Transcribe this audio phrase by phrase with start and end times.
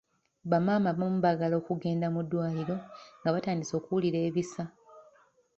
[0.49, 2.75] Ba maama abamu baagala okugenda mu ddwaliro
[3.21, 4.63] nga batandise okuwulira ebisa.